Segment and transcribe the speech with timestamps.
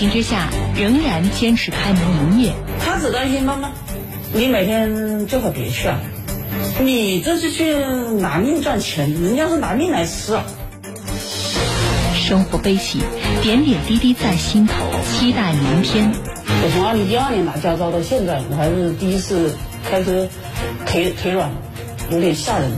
[0.00, 2.00] 情之下，仍然坚持开门
[2.32, 2.54] 营业。
[2.82, 3.70] 他只担心妈妈，
[4.32, 6.00] 你每天最好别去啊！
[6.80, 7.76] 你这是去
[8.18, 10.42] 拿命赚钱，人家是拿命来吃啊！
[12.14, 13.00] 生活悲喜，
[13.42, 14.72] 点点滴滴在心头，
[15.04, 16.10] 期待明天。
[16.46, 19.54] 我从二零一二年拿驾照到现在，我还是第一次
[19.90, 20.26] 开车，
[20.86, 21.50] 腿腿软，
[22.10, 22.70] 有点吓人，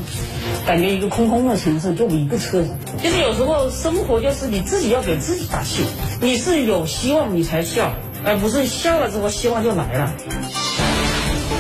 [0.67, 2.75] 感觉一个空空的城市就我一个车子。
[3.03, 5.85] 就是有时候生活就是你自己要给自己打气，
[6.21, 10.15] 你是有希望你才笑，而不是笑了之后希望就来了。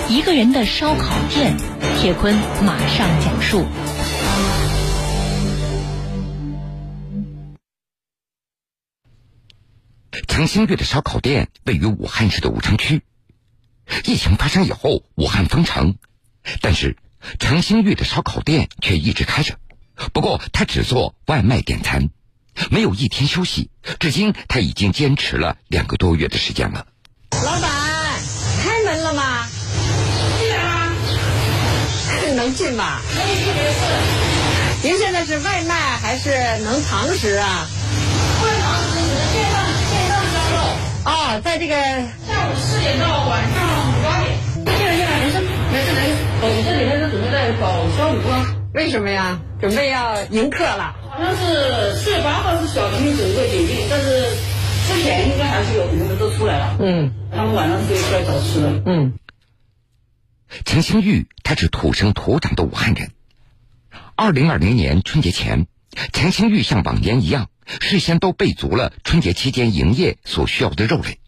[0.09, 1.56] 一个人的烧烤店，
[1.98, 3.64] 铁坤马上讲述。
[10.28, 13.02] 程兴玉的烧烤店位于武汉市的武昌区。
[14.04, 15.96] 疫情发生以后，武汉封城，
[16.60, 16.96] 但是
[17.38, 19.56] 程星玉的烧烤店却一直开着。
[20.12, 22.10] 不过他只做外卖点餐，
[22.70, 23.70] 没有一天休息。
[24.00, 26.86] 至今他已经坚持了两个多月的时间了。
[27.45, 27.70] 老板，
[28.62, 29.46] 开门了吗？
[30.38, 30.92] 进啊！
[32.34, 33.01] 能进吧？
[33.14, 33.79] 可以进没事。
[34.82, 36.30] 您现在是外卖还是
[36.64, 37.68] 能堂食啊？
[38.42, 40.57] 外堂食，你的线上线上销售。
[41.04, 43.82] 哦，在这个下午四点到晚上
[46.45, 48.57] 我这里面是准备在搞消毒啊。
[48.74, 49.40] 为什么呀？
[49.60, 50.96] 准备要迎客了。
[51.09, 54.35] 好像是四月八号是小区整个解禁，但是
[54.88, 56.76] 之前应该还是有很多人都出来了。
[56.80, 58.82] 嗯，他们晚上可以出来找吃的。
[58.87, 59.13] 嗯，
[60.65, 63.13] 陈星玉他是土生土长的武汉人。
[64.16, 65.69] 二零二零年春节前，
[66.12, 67.50] 陈星玉像往年一样，
[67.81, 71.20] 事先都备足了春节期间营业所需要的肉类。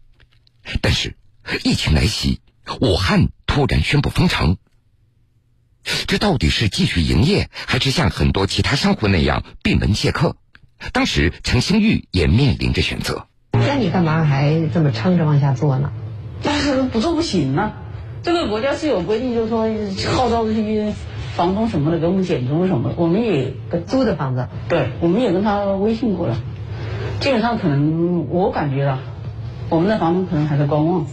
[0.81, 1.15] 但是，
[1.63, 2.41] 疫情来袭，
[2.81, 4.57] 武汉突然宣布封城。
[6.15, 10.37] 这到底是继续营业，还是像很多其他商户那样闭门谢客？
[10.93, 13.25] 当时陈星玉也面临着选择。
[13.51, 15.91] 那你干嘛还这么撑着往下做呢？
[16.41, 17.73] 但是不做不行啊！
[18.23, 19.67] 这个国家是有规定，就是说
[20.13, 20.93] 号召这些
[21.35, 26.37] 房东什么的给我们减租什么的，我们也跟租的房子，对，我们也跟他微信过了。
[27.19, 28.99] 基本上可能我感觉到，
[29.67, 31.05] 我们的房东可能还在观望，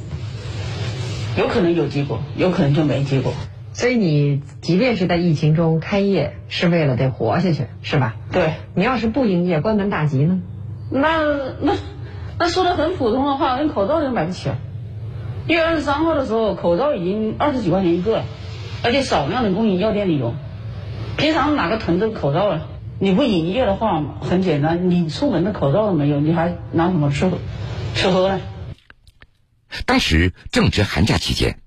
[1.36, 3.34] 有可能有结果，有可能就没结果。
[3.82, 8.15] 所以你即便是在疫情中开业，是为了得活下去，是吧？
[8.31, 10.41] 对，你要是不营业，关门大吉呢？
[10.88, 11.19] 那
[11.60, 11.72] 那
[12.38, 14.56] 那说的很普通的话，连口罩都买不起啊！
[15.48, 18.25] 一月二十三号的时候，口罩已经二十几块钱一个了，
[18.84, 20.32] 而且少量的供应药店里有。
[21.16, 22.60] 平常哪个囤这个口罩啊？
[23.00, 27.28] 你不营业的话，很简单，你出门的口罩都没有，你还拿什么吃
[27.97, 28.41] 吃喝呢？
[29.87, 31.59] 当时正值寒假期间。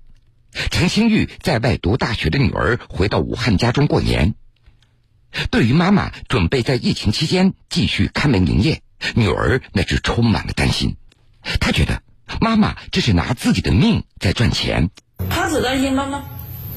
[0.70, 4.34] 陈星玉在外读大学的女儿回到武汉家中过年，
[5.50, 8.80] 对于妈妈准备在疫情期间继续开门营业，
[9.14, 10.96] 女儿那是充满了担心。
[11.60, 12.00] 她觉得
[12.40, 14.90] 妈妈这是拿自己的命在赚钱。
[15.30, 16.24] 她只担心妈妈，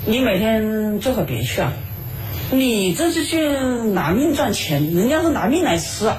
[0.06, 1.74] 你每天最好别去啊！
[2.52, 3.50] 你这是去
[3.94, 6.18] 拿命赚钱，人家是拿命来吃啊！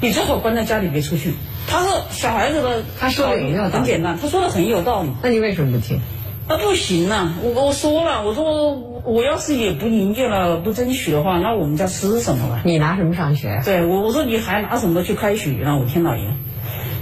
[0.00, 1.34] 你最好关在家里别出去。
[1.68, 5.10] 他说小孩子的，他说的很简单，他说的很有道理。
[5.22, 6.00] 那你为什么不听？
[6.48, 7.34] 那不行呐！
[7.42, 8.74] 我我说了，我说
[9.04, 12.62] 我要是也不营业了，不争取的话，那我们家吃什么了？
[12.64, 13.60] 你拿什么上学？
[13.64, 15.76] 对，我我说你还拿什么去开学呢？
[15.76, 16.22] 我天老爷，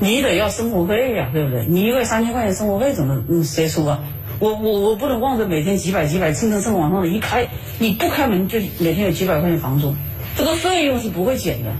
[0.00, 1.66] 你得要生活费呀，对不对？
[1.68, 4.02] 你一个月三千块钱生活费怎么嗯谁出啊？
[4.40, 9.94] 我我我不能望着每天几百几百蹭蹭蹭往上的，一开你不开门就每天有几百块钱房租，
[10.38, 11.72] 这个费用是不会减的，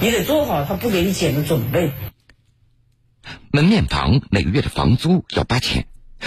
[0.00, 1.92] 你得做好他不给你减的准备。
[3.52, 5.84] 门面房每个月的房租要八千。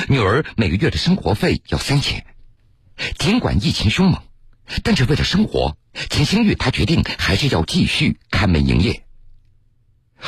[0.07, 2.25] 女儿每个月的生活费要三千，
[3.17, 4.21] 尽管疫情凶猛，
[4.83, 5.77] 但是为了生活，
[6.09, 9.03] 钱星玉他决定还是要继续开门营业。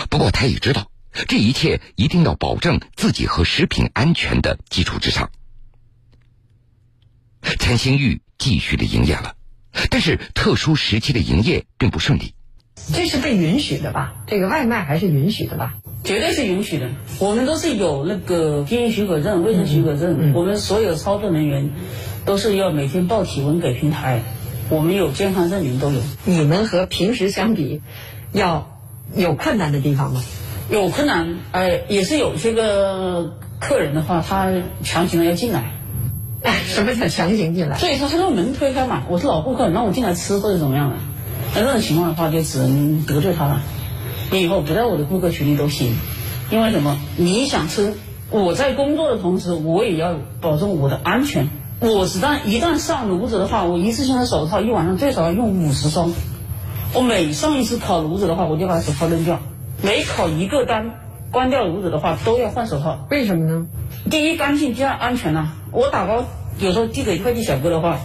[0.09, 0.91] 不过他也知道，
[1.27, 5.31] 这一切一定要保证自己和食品安全的基础之上。
[7.59, 9.35] 钱星玉继续的营业了，
[9.89, 12.33] 但是特殊时期的营业并不顺利。
[12.93, 14.23] 这是被允许的吧？
[14.27, 15.75] 这个外卖还是允许的吧？
[16.09, 16.87] 绝对是允许的。
[17.19, 20.33] 我们都是有那个经营许可证、卫生许可证。
[20.33, 21.69] 我们所有操作人员
[22.25, 24.23] 都是要每天报体温给平台。
[24.71, 26.01] 我们有健康证明都有。
[26.25, 27.83] 你们和平时相比，
[28.31, 28.79] 要
[29.15, 30.23] 有困难的地方吗？
[30.71, 34.51] 有困难，呃，也是有些个客人的话，他
[34.81, 35.73] 强行的要进来。
[36.41, 37.77] 哎， 什么叫强行进来？
[37.77, 40.95] 所以说，他让门推开嘛，我是老顾客，让我进来吃或者怎么样的。
[41.53, 43.61] 那这种情况的话，就只能得罪他了。
[44.31, 45.95] 你以后不在我的顾客群里都行，
[46.51, 46.97] 因为什么？
[47.17, 47.93] 你想吃，
[48.29, 51.49] 我在工作的同时，我也要保证我的安全。
[51.79, 56.11] 我一旦一旦上炉子的话，我一次性的手套一晚上最少要用五十双。
[56.93, 59.39] 我每上一次烤炉子的话，我就把手套扔掉。
[59.81, 60.91] 每烤一个单，
[61.31, 63.07] 关掉炉子的话，都要换手套。
[63.09, 63.67] 为什么呢？
[64.11, 66.25] 第一干净，第二安全呐、我打包
[66.59, 67.97] 有时候递给快递小哥的话，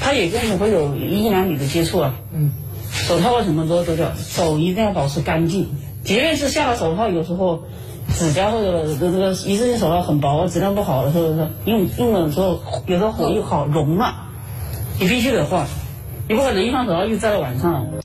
[0.00, 2.14] 他也跟我会有一两米的接触啊。
[2.32, 2.52] 嗯，
[3.08, 5.70] 手套啊什么都都要，手一定要保持干净。
[6.04, 7.64] 即便是下了手套，有时候
[8.14, 14.28] 指甲或者这个一次性手套很薄，质量不好的时候，用用了之后，有时候火又好融了，
[15.00, 15.66] 你必须得换，
[16.28, 18.02] 你不可能一双手套又戴到晚上了。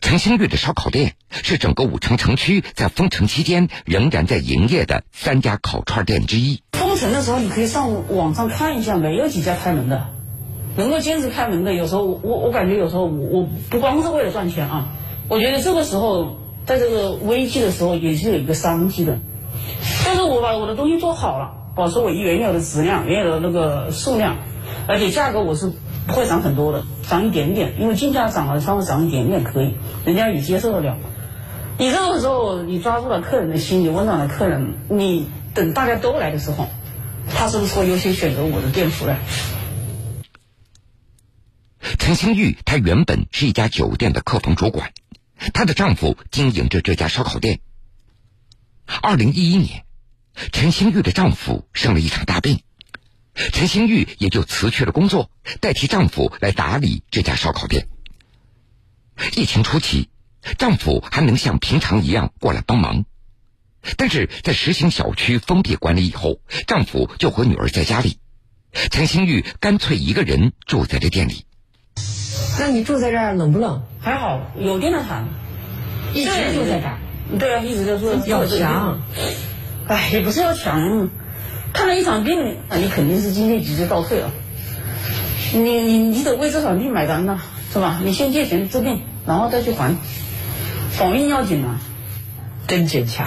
[0.00, 6.62] 陈兴玉的烧烤店是整个武昌城区在封城期间仍然在营业的三家烤串店之一。
[6.74, 10.10] 封城的时候，你可以上网上看一下，没有几家开门的，
[10.78, 14.86] 能够坚持开门的，有时候我我感觉有时候我我不光是为了赚钱啊，
[15.28, 16.36] 我觉得这个时候
[16.66, 19.18] 在这个危机的时候也是有一个商机的，
[20.04, 24.36] 但是我把我的东西做好了，保持我原有的质量、原有的那个数量，
[24.86, 25.72] 而且价格我是
[26.06, 30.96] 不会涨很多的，涨一点点，因为进价涨了稍微涨一点点可以，人家也接受得了。
[31.76, 36.66] 你这个时候你抓住了客人的心，你温暖了客人，你等大家都来的时候，
[37.34, 39.16] 他是不是会优先选择我的店铺呢？
[42.08, 44.94] 陈星玉她原本是一家酒店的客房主管，
[45.52, 47.60] 她的丈夫经营着这家烧烤店。
[49.02, 49.84] 二零一一年，
[50.50, 52.62] 陈星玉的丈夫生了一场大病，
[53.52, 57.88] 陈星玉也就辞去了工作，代替丈夫来打理这家烧烤店。
[59.36, 60.08] 疫情初期，
[60.56, 63.04] 丈夫还能像平常一样过来帮忙，
[63.98, 68.16] 但是在实行小区封闭管理以后，丈夫就和女儿在家里，
[68.90, 71.44] 陈星玉干脆一个人住在这店里。
[72.58, 73.82] 那你住在这儿冷不冷？
[74.00, 75.26] 还好有电热毯，
[76.14, 76.98] 一直住在这儿。
[77.38, 78.98] 对啊，一直就说要强。
[79.86, 81.08] 哎，也不是要强，
[81.72, 84.30] 看了一场病，那你肯定是经济直接倒退了。
[85.52, 87.38] 你你你得为这场病买单呐，
[87.72, 88.00] 是吧？
[88.04, 89.96] 你先借钱治病，然后再去还，
[90.98, 91.78] 保命要紧呐。
[92.66, 93.26] 真坚强。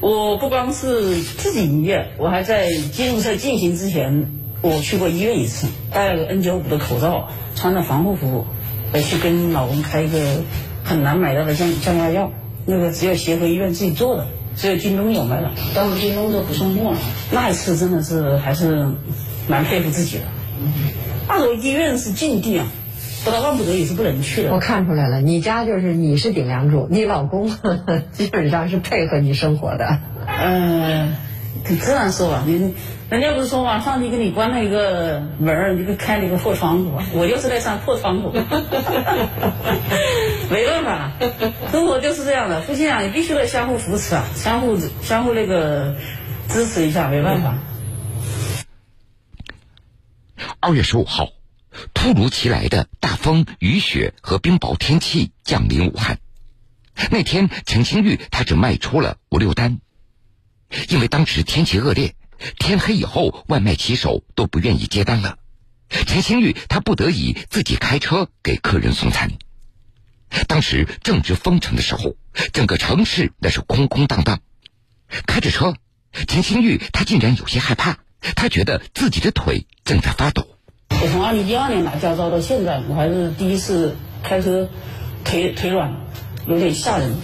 [0.00, 4.30] 我不光是自己营业，我还在金融车进行之前，
[4.62, 8.46] 我去过医院一次，戴了个 N95 的口罩，穿着防护服，
[8.92, 10.18] 回去跟老公开一个
[10.84, 12.30] 很难买到的降降压药，
[12.66, 14.26] 那个只有协和医院自己做的，
[14.56, 16.98] 只有京东有卖的，但是京东都不送货了。
[17.30, 18.88] 那一次真的是还是
[19.48, 20.24] 蛮佩服自己的。
[21.28, 22.66] 那时候医院是禁地啊，
[23.24, 24.52] 不到万不得已是不能去的。
[24.52, 29.98] 我看出来了，你家就是你是顶梁柱，你老公呵 呵基本上是配合你生活的。
[30.26, 31.12] 呃，
[31.64, 32.74] 这样说吧，你
[33.10, 38.32] 人家不是说嘛，上帝给你关了一个门儿，你给开了一个破窗户，我就是那扇破窗户，
[40.50, 41.12] 没办法，
[41.70, 45.96] 生活就是这样的，夫妻俩你必须得相互扶持啊，相互相互那个
[46.48, 47.58] 支持一下，没办法。
[50.60, 51.28] 二月十五号，
[51.94, 56.18] 突如其来的大风、雨雪和冰雹天气降临武汉。
[57.10, 59.78] 那天，陈清玉他只卖出了五六单，
[60.88, 62.14] 因为当时天气恶劣，
[62.58, 65.38] 天黑以后外卖骑手都不愿意接单了。
[65.88, 69.32] 陈星玉他不得已自己开车给客人送餐。
[70.46, 72.16] 当时正值封城的时候，
[72.52, 74.40] 整个城市那是空空荡荡。
[75.26, 75.74] 开着车，
[76.26, 77.96] 陈星玉他竟然有些害怕，
[78.36, 80.46] 他觉得自己的腿正在发抖。
[80.90, 84.68] 我从二零一二年拿驾照到现在，我还是第一次开车，
[85.24, 85.96] 腿腿软，
[86.46, 87.16] 有点吓人，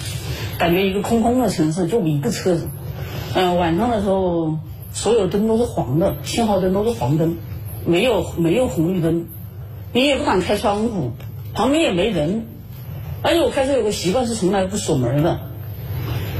[0.58, 2.70] 感觉一个空空的城市就我一个车子。
[3.34, 4.58] 嗯、晚上的时候，
[4.93, 7.36] 所有灯都是黄的，信号灯都是黄灯，
[7.84, 9.26] 没有没有红绿灯，
[9.93, 11.12] 你也不敢开窗户，
[11.53, 12.46] 旁边也没人。
[13.22, 15.41] 而且我开车有个习惯是从来不锁门的，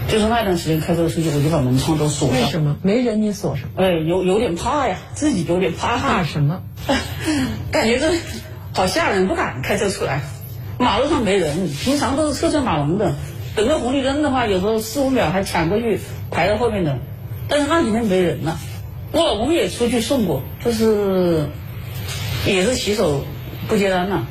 [0.07, 2.39] 就是那段时间开车出去，我就把门窗都锁上。
[2.39, 3.71] 为什么没人你锁上？
[3.77, 5.97] 哎，有有点怕呀，自己有点怕。
[5.97, 6.63] 怕什么？
[7.73, 8.13] 感觉这
[8.73, 10.23] 好吓人，不敢开车出来。
[10.79, 13.15] 马路上没人，平常都是车水马龙的。
[13.57, 16.99] 等个红绿灯的话，有时候四五秒还抢过去排在后面的。
[17.49, 18.59] 但是那几天没人了。
[19.13, 21.49] 我老公也出去送过，就是
[22.47, 23.25] 也是骑手
[23.69, 24.27] 不接单了，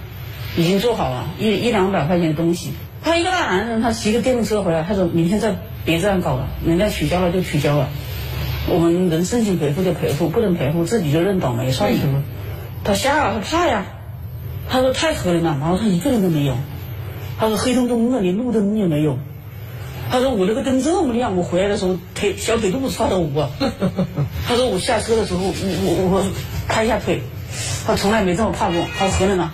[0.57, 2.73] 已经做好了一一两百块钱的东西。
[3.01, 7.89] 他一个大男人，他骑个电动车回来，他说明天再别这样搞了，人家取消了就取消了。
[8.67, 11.95] 我们能申请赔付就赔付，不能赔付自己就认倒霉算。
[11.97, 12.23] 什么？
[12.83, 13.85] 他吓了，他怕呀。
[14.69, 16.55] 他说太可怜了，马路上一个人都没有。
[17.39, 19.17] 他说黑洞洞的，连路灯也没有。
[20.11, 23.49] 他说我那个灯这么亮，我回来的时候腿小腿肚子差的捂啊。
[24.47, 26.23] 他说我下车的时候，我我我
[26.67, 27.21] 拍一下腿，
[27.87, 28.85] 他从来没这么怕过。
[28.97, 29.53] 他说何人啊？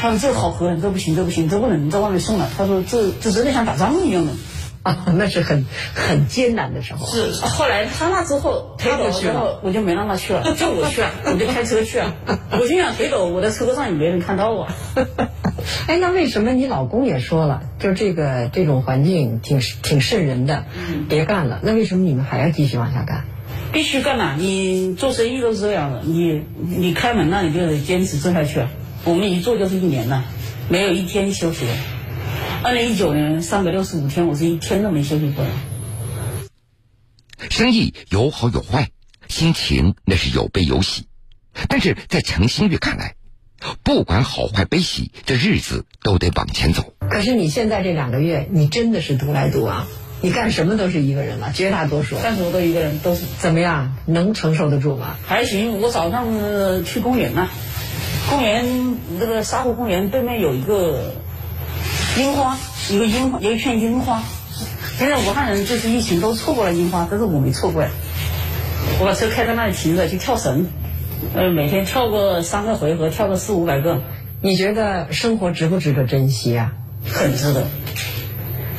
[0.00, 2.48] 他说这好何人，这不行，这不行，这不能在外面送了。
[2.56, 4.32] 他说这这真的像打仗一样的。
[4.84, 7.04] 啊，那是很很艰难的时候。
[7.08, 12.14] 是，后来他那之后腿抖了之后， 我就没让他去了，叫我去了，我就开车去了。
[12.52, 14.72] 我心想腿抖，我在车上也没人看到啊。
[15.86, 20.64] 哎，那为什么你老公也说了，就这个这种环境挺挺渗人的，
[21.08, 21.60] 别干了？
[21.62, 23.24] 那为什么你们还要继续往下干？
[23.70, 24.34] 必须干呐！
[24.38, 28.70] 你做生意都是这样的，你你开门那你就得坚持做下去啊。
[29.04, 30.24] 我们一做就是一年呐，
[30.70, 31.72] 没有一天休息的。
[32.62, 35.50] 二零一九年三百六十五天，我是一天都没休息过的。
[37.50, 38.90] 生意有好有坏，
[39.28, 41.06] 心情那是有悲有喜。
[41.68, 43.16] 但是在程新月看来，
[43.82, 46.92] 不管好坏悲喜，这日子都得往前走。
[47.10, 49.86] 可是你现在这两个月，你真的是独来独往，
[50.20, 53.96] 你干什么都是一个人了，绝大多数干什么都一个人，都是怎么样？
[54.06, 55.16] 能承受得住吗？
[55.26, 55.80] 还行。
[55.80, 57.48] 我早上呃去公园呢，
[58.28, 61.14] 公园那个沙湖公园对面有一个
[62.16, 62.58] 樱花，
[62.90, 64.22] 一个樱花，有一片樱花。
[64.98, 67.90] 现在武汉人这次疫情都错过了樱花，但是我没错过呀。
[69.00, 70.66] 我把车开到那里停着，去跳绳，
[71.34, 74.00] 呃，每天跳个三个回合，跳个四五百个。
[74.40, 76.72] 你觉得生活值不值得珍惜啊？
[77.04, 77.66] 很值得，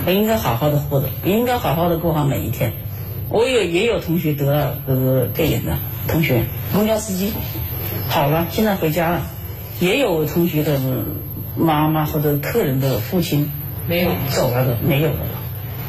[0.05, 2.73] 我应该好好的活着，应该好好的过好每一天。
[3.29, 5.77] 我有也有同学得了这个肺炎的
[6.07, 7.33] 同学，公交司机，
[8.07, 9.21] 好了，现在回家了。
[9.79, 10.79] 也有同学的
[11.55, 13.51] 妈妈或者客人的父亲
[13.87, 15.19] 没有走了的，没有了。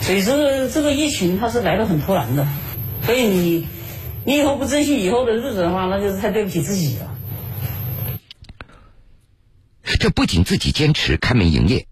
[0.00, 2.46] 所以这个这个疫情它是来的很突然的，
[3.02, 3.66] 所以你
[4.30, 7.16] 你以后不珍惜以后的日子的话，那就是太对不起自己了。
[9.98, 11.88] 这不仅自己坚持开门营业，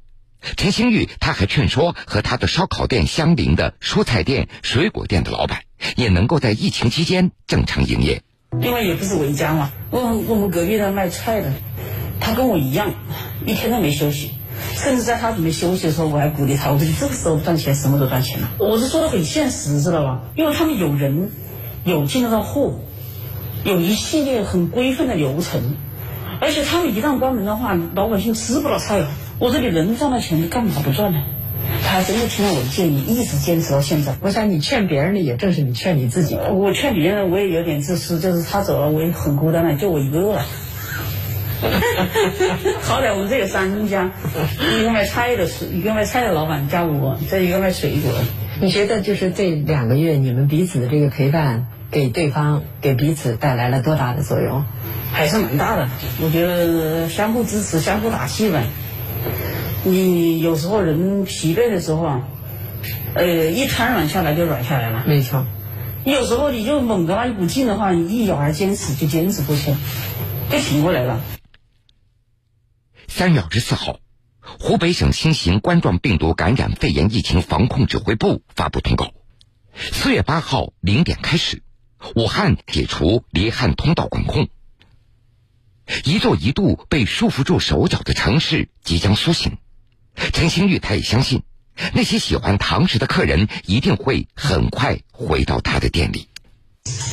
[0.57, 5.63] 陈星玉他还劝说和他的烧烤店相邻的蔬菜店、水果店的老板，
[5.97, 8.23] 也能够在疫情期间正常营业。
[8.61, 11.53] 另外也不是我一家嘛，我我们隔壁的卖菜的，
[12.21, 12.95] 他跟我一样，
[13.47, 14.31] 一天都没休息。
[14.77, 18.53] 甚至在他准备休息的时候，我还鼓励他，我说你这个时候赚钱，什么都赚钱了。
[18.61, 20.21] 我是说的很现实，知道吧？
[20.37, 21.33] 因为他们有人，
[21.89, 22.75] 有进得到货，
[23.65, 25.77] 有一系列很规范的流程，
[26.41, 29.09] 而且他们一旦关门的话，老百姓吃不到菜了。
[29.39, 31.23] 我这里能赚到钱，干嘛不赚呢？
[31.85, 34.17] 他真的听了我的建议，一直坚持到现在。
[34.21, 36.37] 我想你劝别人的，也正是你劝你自己。
[36.53, 40.45] 我劝别人，我也有点自私，就是他走了，我也很孤单了，就我一个了。
[42.83, 44.11] 好歹我们这有三家，
[44.79, 48.13] 一个卖菜的，一个卖菜的老板加我，再一个卖水果。
[48.61, 54.65] 你觉得就是这两个月你们彼此的这个陪伴，给对方、给彼此带来了多大的作用？
[55.13, 55.89] 还是蛮大的。
[56.21, 58.67] 我觉得相互支持、相互打气呗。
[59.85, 62.29] 你有时候人疲惫的时候啊，
[63.15, 65.05] 呃，一瘫软下来就软下来了。
[65.07, 65.47] 没错。
[66.05, 69.79] 你有时候你就猛的那一股劲的话，你一咬牙坚持就坚持过去了，
[70.51, 71.21] 就挺过来了。
[73.07, 74.01] 三月二十四号，
[74.57, 79.13] 湖北省新型冠状病毒感染肺炎疫情防控指挥部发布通告：
[79.75, 81.63] 四月八号零点开始，
[82.15, 84.49] 武汉解除离汉通道管控。
[86.05, 89.59] 一座一度被束缚住手脚的城市即将苏醒。
[90.33, 91.43] 陈星玉他也相信，
[91.95, 96.29] 那些喜欢堂食的客人一定会很快回到他的店里。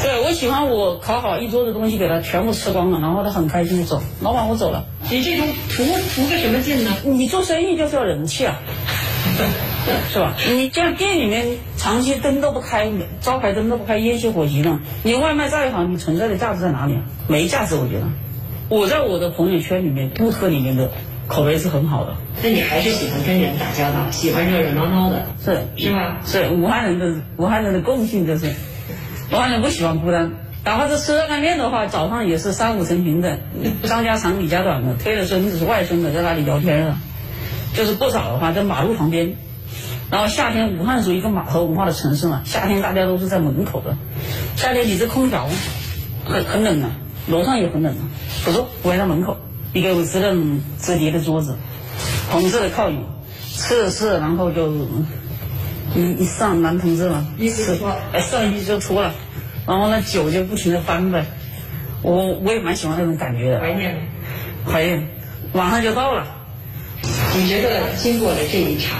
[0.01, 4.01] 对，我喜欢我烤好一桌子东西给他全部吃光了，然后他很开心的走。
[4.21, 4.85] 老板，我走了。
[5.09, 6.91] 你这种图图个什么劲呢？
[7.03, 8.59] 你做生意就是要人气啊，
[10.11, 10.33] 是吧？
[10.49, 12.91] 你这样店里面长期灯都不开，
[13.21, 16.99] 招牌灯都不开，烟熏火熄的，你外卖再好，你存在的价值在哪里？
[17.27, 18.07] 没价值，我觉得。
[18.67, 20.91] 我在我的朋友圈里面、顾客里面的
[21.27, 22.17] 口碑是很好的。
[22.43, 26.17] 那你还是喜欢跟人打交道，喜欢热热闹闹的，是是吧？
[26.25, 28.53] 是武汉人的武汉人的共性就是。
[29.31, 30.31] 武汉人不喜欢孤单，
[30.63, 33.39] 哪怕是吃热干面的话，早上也是三五成群的，
[33.83, 36.97] 张家长李家短的，推着孙子是外孙子在那里聊天了。
[37.73, 39.35] 就是不少的话在马路旁边，
[40.09, 43.97] 然后夏天武汉属于一个码头文化的城市嘛，夏天大家都是在门口的。
[44.55, 45.49] 夏天你这空调
[46.23, 46.91] 很很冷啊，
[47.27, 48.03] 楼上也很冷啊，
[48.45, 49.37] 不坐围在门口，
[49.73, 51.57] 一个是那种折叠的桌子，
[52.29, 52.99] 红色的靠椅，
[53.57, 54.71] 吃着吃着，然后就。
[55.93, 59.13] 一一上男同志嘛，衣服脱，哎，上衣就脱了，
[59.67, 61.25] 然后呢酒就不停的翻呗，
[62.01, 63.59] 我我也蛮喜欢那种感觉的。
[63.59, 63.95] 怀念，
[64.65, 65.07] 怀念，
[65.53, 66.25] 马上就到了。
[67.37, 68.97] 你觉得经过了这一场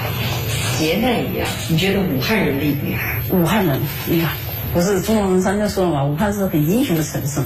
[0.77, 3.15] 劫难一样，你觉得武汉人厉不厉害？
[3.31, 4.31] 武汉人，你看，
[4.73, 7.41] 不是钟南山就说了嘛，武汉是很英雄的城市，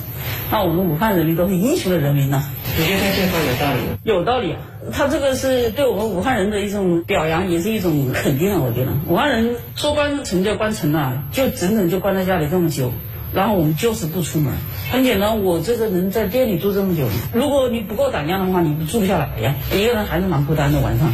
[0.52, 2.44] 那我们武汉人民都是英雄的人民呐。
[2.80, 3.80] 你觉得这话有道理？
[4.04, 4.60] 有道理啊。
[4.94, 8.62] 他这个是对我们武汉人的一种表扬，也是一种肯定啊！
[8.66, 12.94] 我觉得武汉人说关城就关城了，就整整就关在家里这么久，
[13.34, 14.54] 然后我们就是不出门。
[14.90, 19.56] 很简单，我这个人在店里住这么久，如果你不够胆量的话，你住不下来呀。
[19.76, 21.14] 一个人还是蛮孤单的，晚上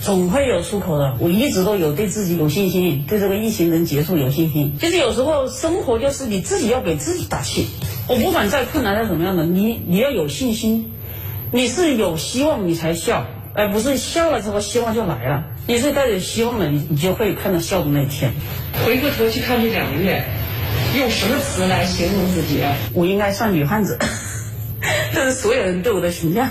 [0.00, 1.16] 总会有出口的。
[1.20, 4.72] 我一直都有对自己有信心，对这个疫情能结束有信心。
[4.80, 7.66] 其实有时候生活就是你自己要给自己打气。
[8.08, 10.90] 我不管再困难再怎么样的，你你要有信心。
[11.52, 15.44] 你是有希望，你才笑；而不是笑了之后希望就来了。
[15.66, 18.32] 你是带着希望的，你你就会看到笑的那一天。
[18.84, 20.24] 回过头去看这两个月，
[20.98, 22.60] 用什么词来形容自己？
[22.92, 23.98] 我应该算女汉子，
[25.14, 26.50] 这是所有人对我的评价。